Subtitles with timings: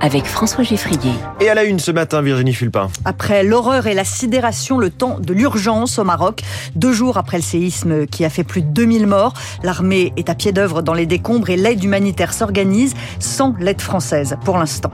[0.00, 1.12] avec François Geffrier.
[1.40, 2.88] Et à la une ce matin, Virginie Fulpin.
[3.04, 6.42] Après l'horreur et la sidération, le temps de l'urgence au Maroc.
[6.74, 10.34] Deux jours après le séisme qui a fait plus de 2000 morts, l'armée est à
[10.34, 14.92] pied d'œuvre dans les décombres et l'aide humanitaire s'organise sans l'aide française pour l'instant.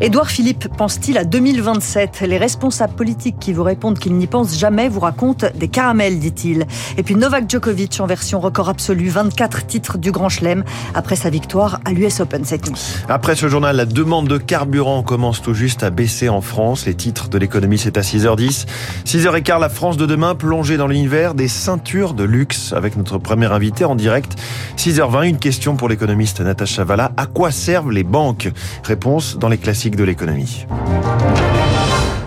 [0.00, 4.88] Édouard Philippe pense-t-il à 2027 Les responsables politiques qui vous répondent qu'ils n'y pensent jamais
[4.88, 6.66] vous racontent des caramels, dit-il.
[6.96, 10.64] Et puis Novak Djokovic en version record absolu, 24 titres du Grand Chelem
[10.94, 12.96] après sa victoire à l'US Open cette nuit.
[13.08, 16.86] Après ce journal, la demande de carburant commence tout juste à baisser en France.
[16.86, 18.66] Les titres de l'économie, c'est à 6h10.
[19.04, 23.46] 6h15, la France de demain plongée dans l'univers des ceintures de luxe avec notre premier
[23.46, 24.36] invité en direct.
[24.76, 27.12] 6h20, une question pour l'économiste Natacha Valla.
[27.16, 28.50] À quoi servent les banques?
[28.84, 30.66] Réponse dans les classiques de l'économie.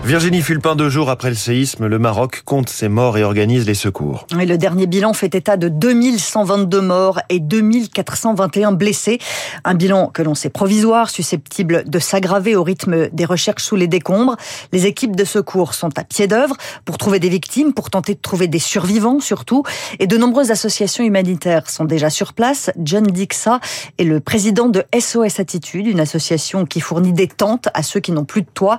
[0.06, 3.74] Virginie Fulpin, deux jours après le séisme, le Maroc compte ses morts et organise les
[3.74, 4.24] secours.
[4.40, 9.18] Et le dernier bilan fait état de 2122 morts et 2421 blessés.
[9.64, 13.88] Un bilan que l'on sait provisoire, susceptible de s'aggraver au rythme des recherches sous les
[13.88, 14.36] décombres.
[14.72, 18.20] Les équipes de secours sont à pied d'œuvre pour trouver des victimes, pour tenter de
[18.20, 19.64] trouver des survivants surtout.
[19.98, 22.70] Et de nombreuses associations humanitaires sont déjà sur place.
[22.78, 23.58] John Dixa
[23.98, 28.12] est le président de SOS Attitude, une association qui fournit des tentes à ceux qui
[28.12, 28.78] n'ont plus de toit.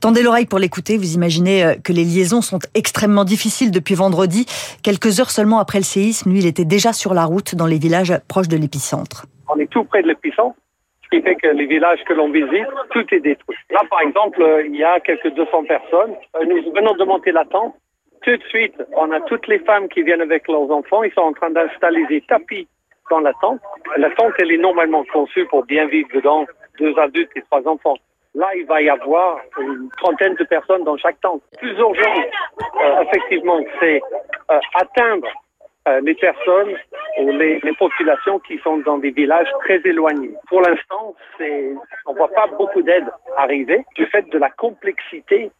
[0.00, 4.46] Tendez l'oreille pour l'écouter, vous imaginez euh, que les liaisons sont extrêmement difficiles depuis vendredi.
[4.82, 7.78] Quelques heures seulement après le séisme, lui, il était déjà sur la route dans les
[7.78, 9.26] villages proches de l'épicentre.
[9.52, 10.56] On est tout près de l'épicentre,
[11.04, 13.56] ce qui fait que les villages que l'on visite, tout est détruit.
[13.70, 16.14] Là, par exemple, euh, il y a quelques 200 personnes.
[16.36, 17.74] Euh, nous venons de monter la tente.
[18.22, 21.02] Tout de suite, on a toutes les femmes qui viennent avec leurs enfants.
[21.02, 22.66] Ils sont en train d'installer des tapis
[23.10, 23.60] dans la tente.
[23.98, 26.46] La tente, elle est normalement conçue pour bien vivre dedans,
[26.78, 27.96] deux adultes et trois enfants.
[28.34, 31.42] Là, il va y avoir une trentaine de personnes dans chaque tente.
[31.58, 32.22] Plus urgent,
[32.82, 34.00] euh, effectivement, c'est
[34.50, 35.28] euh, atteindre
[35.86, 36.74] euh, les personnes
[37.20, 40.34] ou les, les, populations qui sont dans des villages très éloignés.
[40.48, 41.14] Pour l'instant,
[42.06, 43.06] on voit pas beaucoup d'aide
[43.36, 45.52] arriver du fait de la complexité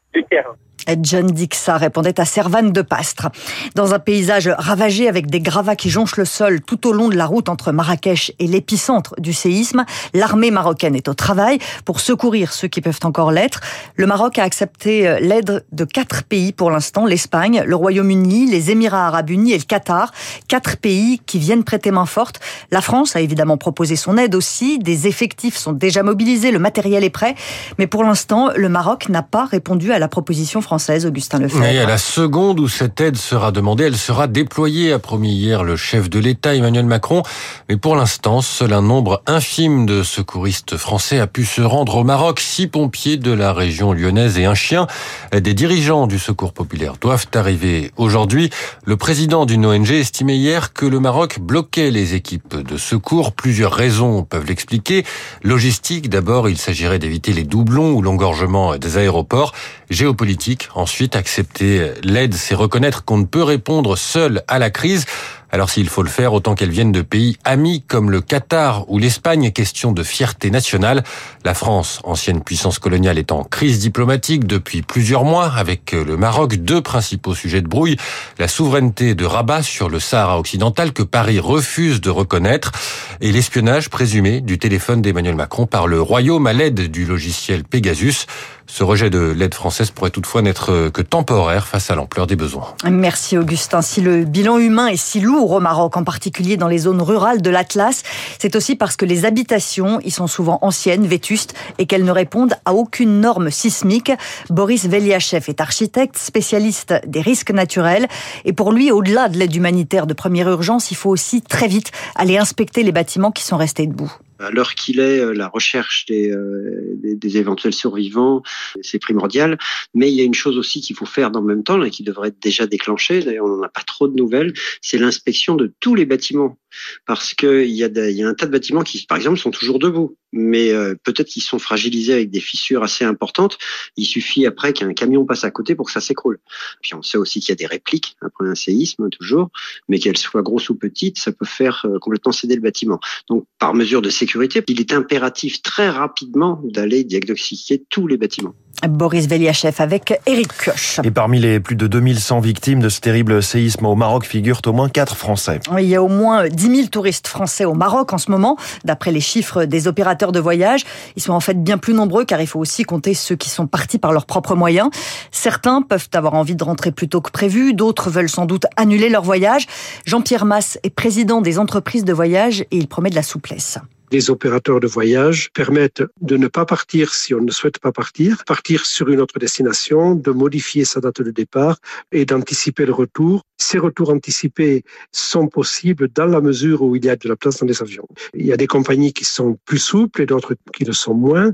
[1.00, 3.28] John Dixa répondait à Servane de Pastre.
[3.74, 7.16] Dans un paysage ravagé avec des gravats qui jonchent le sol tout au long de
[7.16, 12.52] la route entre Marrakech et l'épicentre du séisme, l'armée marocaine est au travail pour secourir
[12.52, 13.60] ceux qui peuvent encore l'être.
[13.96, 18.70] Le Maroc a accepté euh, l'aide de quatre pays pour l'instant, l'Espagne, le Royaume-Uni, les
[18.70, 20.12] Émirats arabes unis et le Qatar.
[20.48, 22.40] Quatre pays qui viennent prêter main forte.
[22.70, 24.78] La France a évidemment proposé son aide aussi.
[24.78, 27.34] Des effectifs sont déjà mobilisés, le matériel est prêt.
[27.78, 31.64] Mais pour l'instant, le Maroc n'a pas répondu à la proposition française, Augustin Lefebvre.
[31.64, 35.64] Et à la seconde où cette aide sera demandée, elle sera déployée, a promis hier
[35.64, 37.22] le chef de l'État Emmanuel Macron.
[37.68, 42.04] Mais pour l'instant, seul un nombre infime de secouristes français a pu se rendre au
[42.04, 42.40] Maroc.
[42.40, 44.86] Six pompiers de la région lyonnaise et un chien.
[45.32, 48.50] Des dirigeants du secours populaire doivent arriver aujourd'hui.
[48.84, 53.32] Le président d'une ONG estimait hier que le Maroc bloquait les équipes de secours.
[53.32, 55.04] Plusieurs raisons peuvent l'expliquer.
[55.42, 59.52] Logistique, d'abord, il s'agirait d'éviter les doublons ou l'engorgement des aéroports.
[59.94, 65.06] Géopolitique, ensuite, accepter l'aide, c'est reconnaître qu'on ne peut répondre seul à la crise.
[65.52, 68.98] Alors s'il faut le faire, autant qu'elle vienne de pays amis comme le Qatar ou
[68.98, 71.04] l'Espagne, question de fierté nationale.
[71.44, 76.56] La France, ancienne puissance coloniale, est en crise diplomatique depuis plusieurs mois avec le Maroc,
[76.56, 77.96] deux principaux sujets de brouille.
[78.40, 82.72] La souveraineté de Rabat sur le Sahara occidental que Paris refuse de reconnaître
[83.20, 88.26] et l'espionnage présumé du téléphone d'Emmanuel Macron par le Royaume à l'aide du logiciel Pegasus.
[88.74, 92.74] Ce rejet de l'aide française pourrait toutefois n'être que temporaire face à l'ampleur des besoins.
[92.84, 93.82] Merci Augustin.
[93.82, 97.40] Si le bilan humain est si lourd au Maroc, en particulier dans les zones rurales
[97.40, 98.02] de l'Atlas,
[98.40, 102.56] c'est aussi parce que les habitations y sont souvent anciennes, vétustes, et qu'elles ne répondent
[102.64, 104.10] à aucune norme sismique.
[104.50, 108.08] Boris Veliachev est architecte, spécialiste des risques naturels,
[108.44, 111.92] et pour lui, au-delà de l'aide humanitaire de première urgence, il faut aussi très vite
[112.16, 114.12] aller inspecter les bâtiments qui sont restés debout.
[114.44, 118.42] À l'heure qu'il est, la recherche des, euh, éventuels survivants,
[118.82, 119.58] c'est primordial.
[119.94, 121.90] Mais il y a une chose aussi qu'il faut faire dans le même temps, et
[121.90, 125.54] qui devrait être déjà déclenchée, d'ailleurs on n'en a pas trop de nouvelles, c'est l'inspection
[125.54, 126.58] de tous les bâtiments.
[127.06, 130.16] Parce qu'il y, a un tas de bâtiments qui, par exemple, sont toujours debout.
[130.32, 133.56] Mais euh, peut-être qu'ils sont fragilisés avec des fissures assez importantes.
[133.96, 136.40] Il suffit après qu'un camion passe à côté pour que ça s'écroule.
[136.82, 139.50] Puis on sait aussi qu'il y a des répliques après un séisme, toujours.
[139.88, 142.98] Mais qu'elles soient grosses ou petites, ça peut faire euh, complètement céder le bâtiment.
[143.28, 148.54] Donc par mesure de sécurité, il est impératif très rapidement d'aller diagnostiquer tous les bâtiments.
[148.88, 151.00] Boris Veliachev avec Eric Kioch.
[151.04, 154.72] Et parmi les plus de 2100 victimes de ce terrible séisme au Maroc figurent au
[154.72, 155.60] moins 4 Français.
[155.78, 159.12] Il y a au moins 10 000 touristes français au Maroc en ce moment, d'après
[159.12, 160.84] les chiffres des opérateurs de voyage.
[161.16, 163.66] Ils sont en fait bien plus nombreux car il faut aussi compter ceux qui sont
[163.66, 164.90] partis par leurs propres moyens.
[165.30, 169.08] Certains peuvent avoir envie de rentrer plus tôt que prévu, d'autres veulent sans doute annuler
[169.08, 169.66] leur voyage.
[170.06, 173.78] Jean-Pierre Masse est président des entreprises de voyage et il promet de la souplesse
[174.10, 178.44] les opérateurs de voyage permettent de ne pas partir si on ne souhaite pas partir,
[178.46, 181.78] partir sur une autre destination, de modifier sa date de départ
[182.12, 183.42] et d'anticiper le retour.
[183.56, 187.58] Ces retours anticipés sont possibles dans la mesure où il y a de la place
[187.58, 188.06] dans les avions.
[188.34, 191.52] Il y a des compagnies qui sont plus souples et d'autres qui le sont moins.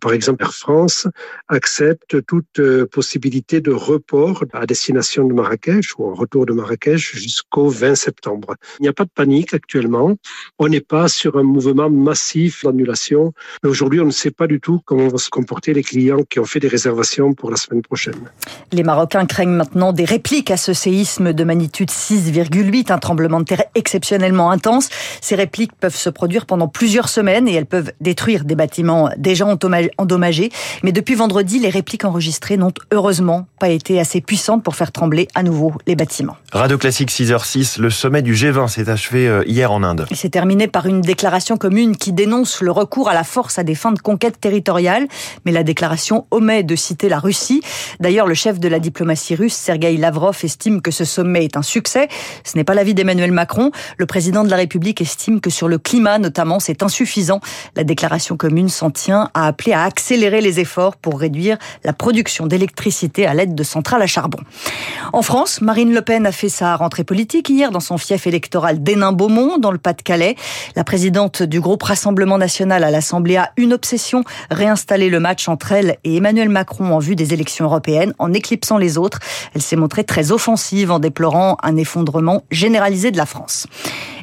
[0.00, 1.06] Par exemple, Air France
[1.48, 7.16] accepte toute euh, possibilité de report à destination de Marrakech ou en retour de Marrakech
[7.16, 8.54] jusqu'au 20 septembre.
[8.78, 10.16] Il n'y a pas de panique actuellement.
[10.58, 13.32] On n'est pas sur un mouvement massif d'annulation.
[13.62, 16.40] Mais aujourd'hui, on ne sait pas du tout comment vont se comporter les clients qui
[16.40, 18.18] ont fait des réservations pour la semaine prochaine.
[18.72, 23.44] Les Marocains craignent maintenant des répliques à ce séisme de magnitude 6,8, un tremblement de
[23.44, 24.88] terre exceptionnellement intense.
[25.20, 29.46] Ces répliques peuvent se produire pendant plusieurs semaines et elles peuvent détruire des bâtiments déjà
[29.98, 30.50] endommagés.
[30.82, 35.28] Mais depuis vendredi, les répliques enregistrées n'ont heureusement pas été assez puissantes pour faire trembler
[35.34, 36.36] à nouveau les bâtiments.
[36.52, 40.06] Radio Classique 6h06, le sommet du G20 s'est achevé euh, hier en Inde.
[40.10, 43.62] Il s'est terminé par une déclaration commune qui dénonce le recours à la force à
[43.62, 45.06] des fins de conquête territoriale,
[45.44, 47.60] mais la déclaration omet de citer la Russie.
[48.00, 51.62] D'ailleurs, le chef de la diplomatie russe, Sergei Lavrov, estime que ce sommet est un
[51.62, 52.08] succès.
[52.42, 53.70] Ce n'est pas l'avis d'Emmanuel Macron.
[53.98, 57.40] Le président de la République estime que sur le climat, notamment, c'est insuffisant.
[57.76, 62.46] La déclaration commune s'en tient à appeler à accélérer les efforts pour réduire la production
[62.46, 64.40] d'électricité à l'aide de centrales à charbon.
[65.12, 68.82] En France, Marine Le Pen a fait sa rentrée politique hier dans son fief électoral
[68.82, 70.34] d'Hénin-Beaumont, dans le Pas-de-Calais.
[70.74, 75.72] La présidente du groupe Rassemblement National à l'Assemblée a une obsession, réinstaller le match entre
[75.72, 79.18] elle et Emmanuel Macron en vue des élections européennes en éclipsant les autres.
[79.54, 83.66] Elle s'est montrée très offensive en déplorant un effondrement généralisé de la France.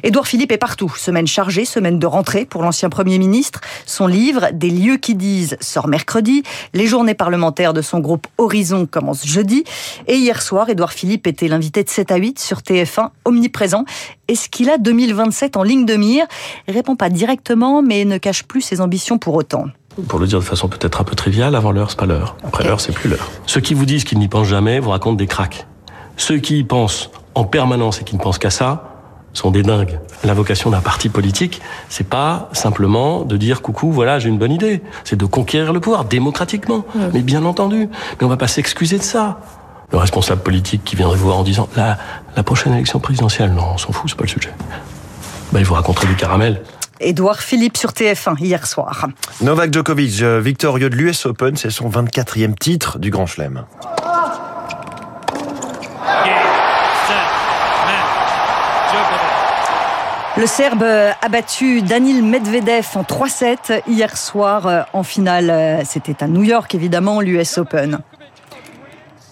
[0.02, 0.92] Édouard Philippe est partout.
[0.96, 3.60] Semaine chargée, semaine de rentrée pour l'ancien Premier ministre.
[3.86, 6.42] Son livre Des lieux qui disent sort mercredi.
[6.74, 9.64] Les journées parlementaires de son groupe Horizon commencent jeudi.
[10.06, 13.84] Et hier soir, Édouard Philippe était l'invité de 7 à 8 sur TF1, omniprésent.
[14.28, 16.26] Est-ce qu'il a 2027 en ligne de mire?
[16.68, 19.66] Répond pas directement, mais ne cache plus ses ambitions pour autant
[20.08, 22.36] pour le dire de façon peut-être un peu triviale, avant l'heure, c'est pas l'heure.
[22.44, 23.30] Après l'heure, c'est plus l'heure.
[23.46, 25.66] Ceux qui vous disent qu'ils n'y pensent jamais vous racontent des cracks.
[26.18, 28.96] Ceux qui y pensent en permanence et qui ne pensent qu'à ça,
[29.36, 30.00] sont des dingues.
[30.24, 34.52] La vocation d'un parti politique, c'est pas simplement de dire coucou, voilà, j'ai une bonne
[34.52, 34.82] idée.
[35.04, 36.84] C'est de conquérir le pouvoir démocratiquement.
[37.12, 37.88] Mais bien entendu.
[38.18, 39.40] Mais on va pas s'excuser de ça.
[39.92, 41.98] Le responsable politique qui viendrait vous voir en disant la,
[42.36, 44.52] la prochaine élection présidentielle, non, on s'en fout, c'est pas le sujet.
[45.52, 46.62] Ben, il vous raconterait du caramel.
[46.98, 49.08] Édouard Philippe sur TF1 hier soir.
[49.42, 53.64] Novak Djokovic, euh, victorieux de l'US Open, c'est son 24e titre du Grand Chelem.
[60.38, 65.48] Le Serbe a battu Danil Medvedev en 3-7 hier soir euh, en finale.
[65.48, 68.00] Euh, c'était à New York évidemment, l'US Open.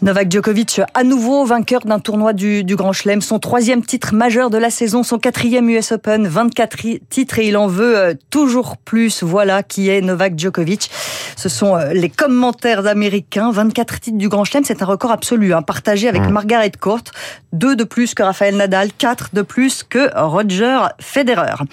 [0.05, 4.59] Novak Djokovic, à nouveau vainqueur d'un tournoi du, Grand Chelem, son troisième titre majeur de
[4.59, 6.77] la saison, son quatrième US Open, 24
[7.09, 9.23] titres et il en veut euh, toujours plus.
[9.23, 10.91] Voilà qui est Novak Djokovic.
[11.37, 13.51] Ce sont euh, les commentaires américains.
[13.51, 16.33] 24 titres du Grand Chelem, c'est un record absolu, hein, partagé avec mmh.
[16.33, 17.05] Margaret Court.
[17.55, 21.65] Deux de plus que Rafael Nadal, quatre de plus que Roger Federer.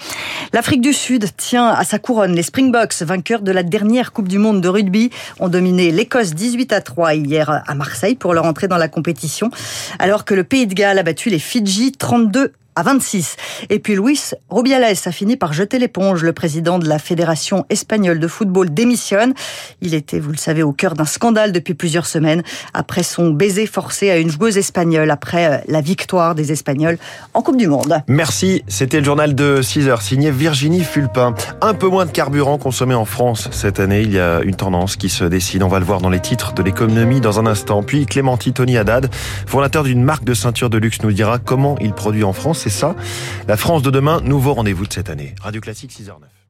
[0.54, 2.34] L'Afrique du Sud tient à sa couronne.
[2.34, 6.72] Les Springboks, vainqueurs de la dernière Coupe du Monde de rugby, ont dominé l'Écosse 18
[6.72, 9.50] à 3 hier à Marseille pour leur entrée dans la compétition,
[9.98, 13.36] alors que le Pays de Galles a battu les Fidji 32 à 26.
[13.70, 16.22] Et puis Luis Rubiales a fini par jeter l'éponge.
[16.22, 19.34] Le président de la Fédération espagnole de football démissionne.
[19.80, 22.42] Il était, vous le savez, au cœur d'un scandale depuis plusieurs semaines
[22.74, 26.98] après son baiser forcé à une joueuse espagnole après euh, la victoire des Espagnols
[27.34, 28.02] en Coupe du Monde.
[28.08, 28.64] Merci.
[28.68, 31.34] C'était le journal de 6 heures signé Virginie Fulpin.
[31.60, 34.02] Un peu moins de carburant consommé en France cette année.
[34.02, 35.62] Il y a une tendance qui se décide.
[35.62, 37.82] On va le voir dans les titres de l'économie dans un instant.
[37.82, 39.08] Puis Clémenti Tony Haddad,
[39.46, 42.70] fondateur d'une marque de ceinture de luxe, nous dira comment il produit en France c'est
[42.70, 42.94] ça.
[43.48, 45.34] La France de demain, nouveau rendez-vous de cette année.
[45.40, 46.41] Radio Classique 6h09.